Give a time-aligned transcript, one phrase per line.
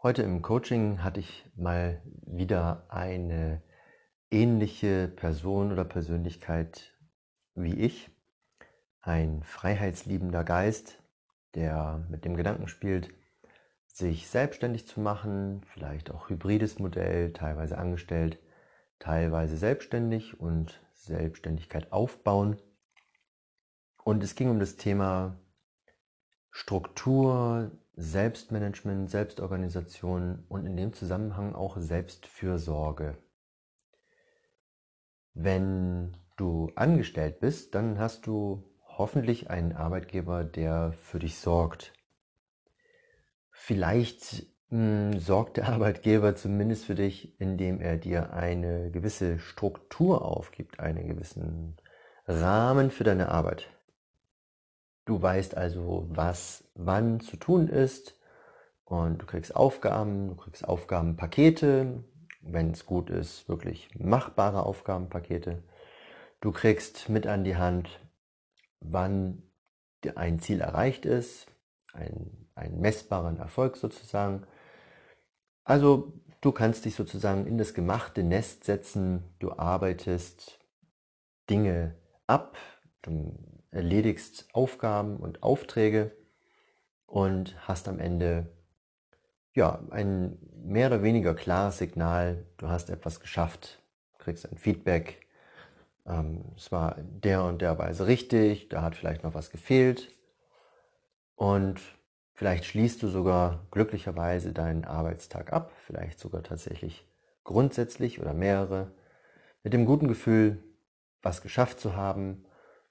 [0.00, 3.64] Heute im Coaching hatte ich mal wieder eine
[4.30, 6.96] ähnliche Person oder Persönlichkeit
[7.56, 8.08] wie ich.
[9.00, 11.02] Ein freiheitsliebender Geist,
[11.56, 13.12] der mit dem Gedanken spielt,
[13.88, 18.38] sich selbstständig zu machen, vielleicht auch hybrides Modell, teilweise angestellt,
[19.00, 22.62] teilweise selbstständig und Selbstständigkeit aufbauen.
[24.04, 25.40] Und es ging um das Thema
[26.52, 33.18] Struktur, Selbstmanagement, Selbstorganisation und in dem Zusammenhang auch Selbstfürsorge.
[35.34, 41.92] Wenn du angestellt bist, dann hast du hoffentlich einen Arbeitgeber, der für dich sorgt.
[43.50, 50.24] Vielleicht mh, hm, sorgt der Arbeitgeber zumindest für dich, indem er dir eine gewisse Struktur
[50.24, 51.76] aufgibt, einen gewissen
[52.28, 53.68] Rahmen für deine Arbeit.
[55.08, 58.20] Du weißt also, was wann zu tun ist
[58.84, 62.04] und du kriegst Aufgaben, du kriegst Aufgabenpakete,
[62.42, 65.62] wenn es gut ist, wirklich machbare Aufgabenpakete.
[66.42, 67.88] Du kriegst mit an die Hand,
[68.80, 69.44] wann
[70.14, 71.46] ein Ziel erreicht ist,
[71.94, 74.46] ein, einen messbaren Erfolg sozusagen.
[75.64, 80.60] Also du kannst dich sozusagen in das gemachte Nest setzen, du arbeitest
[81.48, 82.58] Dinge ab,
[83.00, 86.12] du erledigst Aufgaben und Aufträge
[87.06, 88.48] und hast am Ende
[89.54, 93.82] ja ein mehr oder weniger klares Signal, du hast etwas geschafft,
[94.18, 95.26] kriegst ein Feedback,
[96.06, 100.10] ähm, es war der und der Weise richtig, da hat vielleicht noch was gefehlt.
[101.34, 101.80] Und
[102.32, 107.06] vielleicht schließt du sogar glücklicherweise deinen Arbeitstag ab, vielleicht sogar tatsächlich
[107.44, 108.90] grundsätzlich oder mehrere,
[109.62, 110.62] mit dem guten Gefühl,
[111.22, 112.44] was geschafft zu haben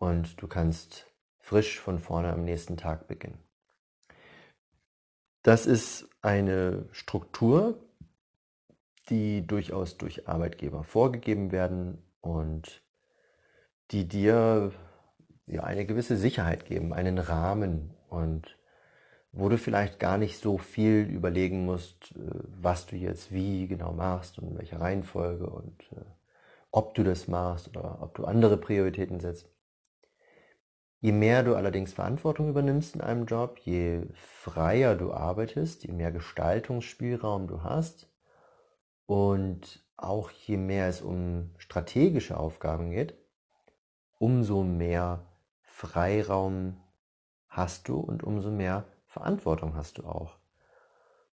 [0.00, 1.06] und du kannst
[1.38, 3.38] frisch von vorne am nächsten Tag beginnen.
[5.42, 7.78] Das ist eine Struktur,
[9.08, 12.82] die durchaus durch Arbeitgeber vorgegeben werden und
[13.90, 14.72] die dir
[15.46, 18.56] ja, eine gewisse Sicherheit geben, einen Rahmen und
[19.32, 22.20] wo du vielleicht gar nicht so viel überlegen musst, äh,
[22.60, 26.04] was du jetzt wie genau machst und in welcher Reihenfolge und äh,
[26.70, 29.48] ob du das machst oder ob du andere Prioritäten setzt.
[31.02, 36.12] Je mehr du allerdings Verantwortung übernimmst in einem Job, je freier du arbeitest, je mehr
[36.12, 38.10] Gestaltungsspielraum du hast
[39.06, 43.14] und auch je mehr es um strategische Aufgaben geht,
[44.18, 45.24] umso mehr
[45.62, 46.76] Freiraum
[47.48, 50.36] hast du und umso mehr Verantwortung hast du auch.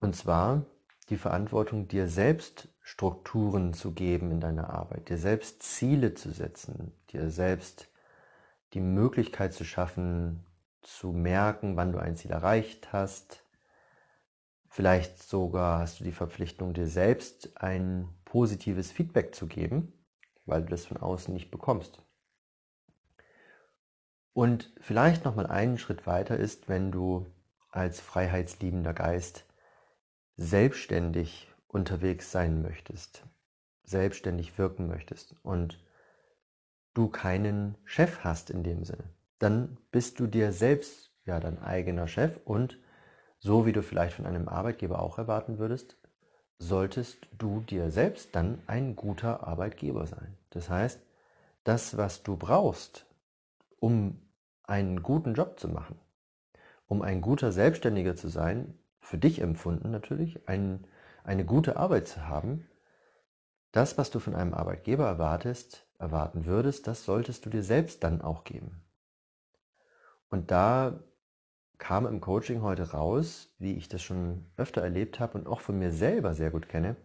[0.00, 0.66] Und zwar
[1.08, 6.92] die Verantwortung, dir selbst Strukturen zu geben in deiner Arbeit, dir selbst Ziele zu setzen,
[7.10, 7.88] dir selbst
[8.74, 10.44] die Möglichkeit zu schaffen,
[10.82, 13.44] zu merken, wann du ein Ziel erreicht hast.
[14.68, 19.92] Vielleicht sogar hast du die Verpflichtung, dir selbst ein positives Feedback zu geben,
[20.46, 22.02] weil du das von außen nicht bekommst.
[24.32, 27.26] Und vielleicht noch mal einen Schritt weiter ist, wenn du
[27.70, 29.44] als freiheitsliebender Geist
[30.36, 33.24] selbstständig unterwegs sein möchtest,
[33.82, 35.84] selbstständig wirken möchtest und
[36.94, 39.04] du keinen Chef hast in dem Sinne.
[39.38, 42.78] Dann bist du dir selbst ja dein eigener Chef und
[43.38, 45.96] so wie du vielleicht von einem Arbeitgeber auch erwarten würdest,
[46.58, 50.36] solltest du dir selbst dann ein guter Arbeitgeber sein.
[50.50, 51.00] Das heißt,
[51.62, 53.06] das, was du brauchst,
[53.78, 54.20] um
[54.64, 55.98] einen guten Job zu machen,
[56.86, 60.86] um ein guter Selbstständiger zu sein, für dich empfunden natürlich, ein,
[61.22, 62.66] eine gute Arbeit zu haben,
[63.72, 68.22] das, was du von einem Arbeitgeber erwartest, erwarten würdest, das solltest du dir selbst dann
[68.22, 68.82] auch geben.
[70.30, 71.02] Und da
[71.78, 75.78] kam im Coaching heute raus, wie ich das schon öfter erlebt habe und auch von
[75.78, 76.96] mir selber sehr gut kenne,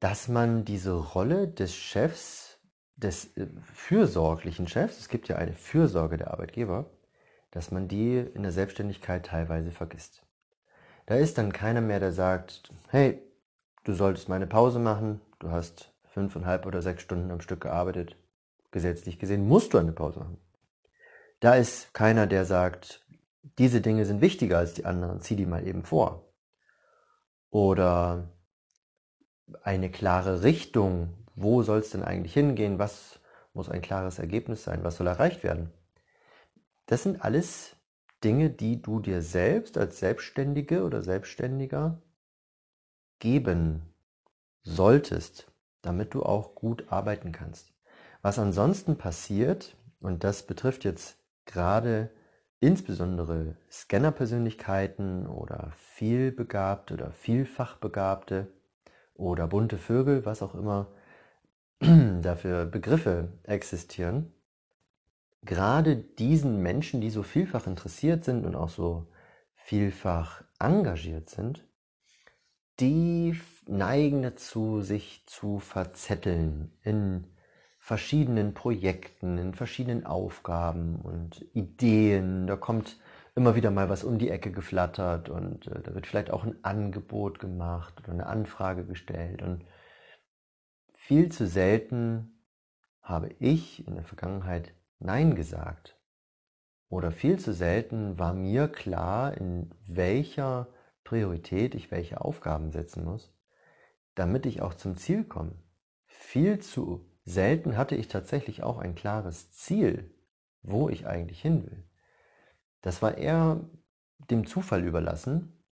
[0.00, 2.58] dass man diese Rolle des Chefs,
[2.96, 6.90] des äh, fürsorglichen Chefs, es gibt ja eine Fürsorge der Arbeitgeber,
[7.50, 10.26] dass man die in der Selbstständigkeit teilweise vergisst.
[11.06, 13.22] Da ist dann keiner mehr, der sagt, hey,
[13.84, 18.16] du solltest mal eine Pause machen, du hast fünfeinhalb oder sechs Stunden am Stück gearbeitet.
[18.70, 20.38] Gesetzlich gesehen musst du eine Pause machen.
[21.40, 23.04] Da ist keiner, der sagt,
[23.58, 26.32] diese Dinge sind wichtiger als die anderen, zieh die mal eben vor.
[27.50, 28.30] Oder
[29.62, 33.20] eine klare Richtung, wo soll es denn eigentlich hingehen, was
[33.52, 35.70] muss ein klares Ergebnis sein, was soll erreicht werden.
[36.86, 37.76] Das sind alles
[38.24, 42.00] Dinge, die du dir selbst als Selbstständige oder Selbstständiger
[43.18, 43.82] geben
[44.62, 45.51] solltest
[45.82, 47.72] damit du auch gut arbeiten kannst.
[48.22, 52.10] Was ansonsten passiert, und das betrifft jetzt gerade
[52.60, 58.46] insbesondere Scannerpersönlichkeiten oder vielbegabte oder vielfachbegabte
[59.14, 60.92] oder bunte Vögel, was auch immer
[61.80, 64.32] dafür Begriffe existieren,
[65.42, 69.08] gerade diesen Menschen, die so vielfach interessiert sind und auch so
[69.54, 71.66] vielfach engagiert sind,
[72.82, 77.28] die neigen dazu, sich zu verzetteln in
[77.78, 82.46] verschiedenen Projekten, in verschiedenen Aufgaben und Ideen.
[82.48, 82.98] Da kommt
[83.36, 86.56] immer wieder mal was um die Ecke geflattert und äh, da wird vielleicht auch ein
[86.64, 89.42] Angebot gemacht oder eine Anfrage gestellt.
[89.42, 89.64] Und
[90.94, 92.42] viel zu selten
[93.00, 95.96] habe ich in der Vergangenheit Nein gesagt.
[96.88, 100.66] Oder viel zu selten war mir klar, in welcher
[101.12, 103.34] Priorität ich welche Aufgaben setzen muss,
[104.14, 105.52] damit ich auch zum Ziel komme.
[106.06, 110.14] Viel zu selten hatte ich tatsächlich auch ein klares Ziel,
[110.62, 111.84] wo ich eigentlich hin will.
[112.80, 113.60] Das war eher
[114.30, 115.62] dem Zufall überlassen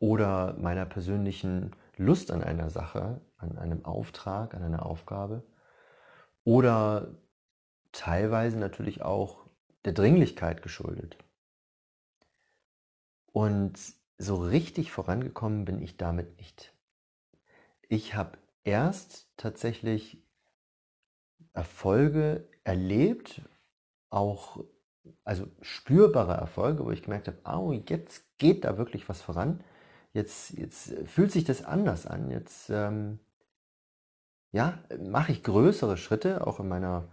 [0.00, 5.44] oder meiner persönlichen Lust an einer Sache, an einem Auftrag, an einer Aufgabe
[6.42, 7.14] oder
[7.92, 9.46] teilweise natürlich auch
[9.84, 11.16] der Dringlichkeit geschuldet.
[13.30, 16.74] Und so richtig vorangekommen bin ich damit nicht.
[17.88, 20.22] Ich habe erst tatsächlich
[21.54, 23.40] Erfolge erlebt,
[24.10, 24.62] auch
[25.24, 29.64] also spürbare Erfolge, wo ich gemerkt habe, oh, jetzt geht da wirklich was voran.
[30.12, 32.30] Jetzt, jetzt fühlt sich das anders an.
[32.30, 33.20] Jetzt ähm,
[34.52, 37.08] ja, mache ich größere Schritte, auch in meiner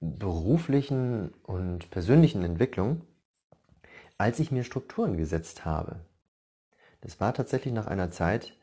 [0.00, 3.02] beruflichen und persönlichen Entwicklung,
[4.18, 6.00] als ich mir Strukturen gesetzt habe.
[7.00, 8.56] Das war tatsächlich nach einer Zeit,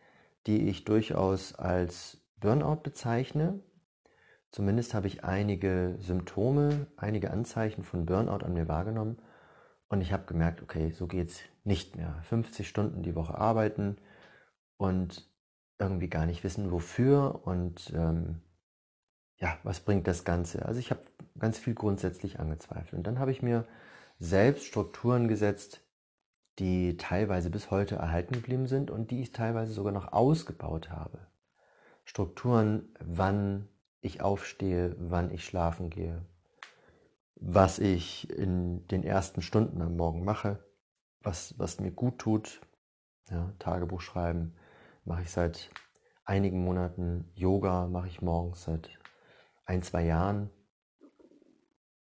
[0.47, 3.59] die ich durchaus als Burnout bezeichne.
[4.51, 9.21] Zumindest habe ich einige Symptome, einige Anzeichen von Burnout an mir wahrgenommen
[9.87, 12.21] und ich habe gemerkt, okay, so geht es nicht mehr.
[12.23, 13.97] 50 Stunden die Woche arbeiten
[14.77, 15.29] und
[15.77, 18.41] irgendwie gar nicht wissen, wofür und ähm,
[19.37, 20.65] ja, was bringt das Ganze?
[20.65, 21.01] Also ich habe
[21.39, 22.93] ganz viel grundsätzlich angezweifelt.
[22.93, 23.65] Und dann habe ich mir
[24.21, 25.81] selbst Strukturen gesetzt,
[26.59, 31.27] die teilweise bis heute erhalten geblieben sind und die ich teilweise sogar noch ausgebaut habe.
[32.05, 33.67] Strukturen, wann
[33.99, 36.23] ich aufstehe, wann ich schlafen gehe,
[37.35, 40.63] was ich in den ersten Stunden am Morgen mache,
[41.21, 42.61] was, was mir gut tut.
[43.31, 44.53] Ja, Tagebuch schreiben
[45.03, 45.71] mache ich seit
[46.25, 47.31] einigen Monaten.
[47.33, 48.91] Yoga mache ich morgens seit
[49.65, 50.51] ein, zwei Jahren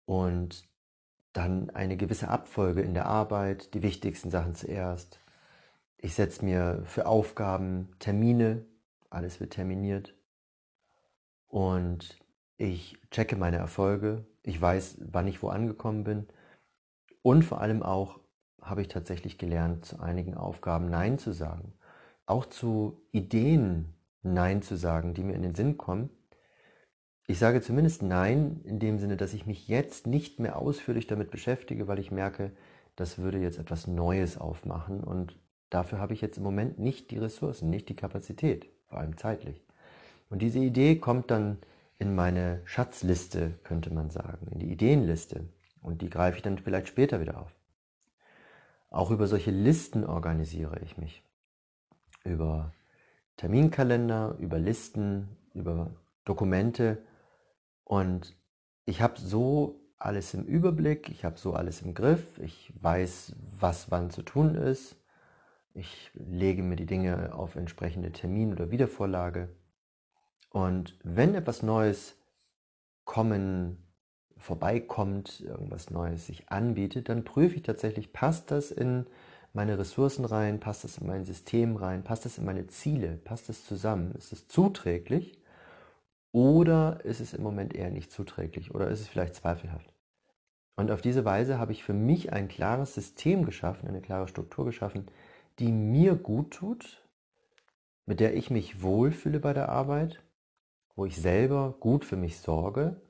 [0.05, 0.65] und
[1.37, 5.19] dann eine gewisse Abfolge in der Arbeit, die wichtigsten Sachen zuerst.
[5.97, 8.65] Ich setze mir für Aufgaben Termine,
[9.11, 10.15] alles wird terminiert.
[11.47, 12.19] Und
[12.57, 16.27] ich checke meine Erfolge, ich weiß, wann ich wo angekommen bin.
[17.21, 18.19] Und vor allem auch
[18.59, 21.73] habe ich tatsächlich gelernt, zu einigen Aufgaben Nein zu sagen,
[22.25, 23.93] auch zu Ideen
[24.23, 26.09] Nein zu sagen, die mir in den Sinn kommen,
[27.27, 31.29] ich sage zumindest Nein in dem Sinne, dass ich mich jetzt nicht mehr ausführlich damit
[31.29, 32.51] beschäftige, weil ich merke,
[32.95, 35.37] das würde jetzt etwas Neues aufmachen und
[35.69, 39.61] dafür habe ich jetzt im Moment nicht die Ressourcen, nicht die Kapazität, vor allem zeitlich.
[40.29, 41.57] Und diese Idee kommt dann
[41.99, 45.49] in meine Schatzliste, könnte man sagen, in die Ideenliste
[45.81, 47.53] und die greife ich dann vielleicht später wieder auf.
[48.89, 51.23] Auch über solche Listen organisiere ich mich.
[52.23, 52.71] Über
[53.35, 55.91] Terminkalender, über Listen, über
[56.23, 56.99] Dokumente,
[57.87, 58.35] und
[58.83, 63.89] ich habe so alles im Überblick, ich habe so alles im Griff, ich weiß, was
[63.89, 64.97] wann zu tun ist.
[65.73, 69.55] Ich lege mir die Dinge auf entsprechende Termin- oder Wiedervorlage.
[70.49, 72.17] Und wenn etwas Neues
[73.05, 73.77] kommen,
[74.35, 79.05] vorbeikommt, irgendwas Neues sich anbietet, dann prüfe ich tatsächlich, passt das in
[79.53, 83.47] meine Ressourcen rein, passt das in mein System rein, passt das in meine Ziele, passt
[83.47, 85.39] das zusammen, ist es zuträglich
[86.37, 89.91] oder ist es im Moment eher nicht zuträglich oder ist es vielleicht zweifelhaft?
[90.75, 94.63] Und auf diese Weise habe ich für mich ein klares System geschaffen, eine klare Struktur
[94.63, 95.07] geschaffen,
[95.57, 97.03] die mir gut tut,
[98.05, 100.21] mit der ich mich wohlfühle bei der Arbeit,
[100.95, 103.01] wo ich selber gut für mich sorge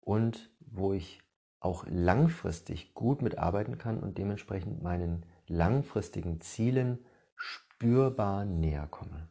[0.00, 1.22] und wo ich
[1.60, 6.98] auch langfristig gut mitarbeiten kann und dementsprechend meinen langfristigen Zielen
[7.34, 9.30] spürbar näher komme.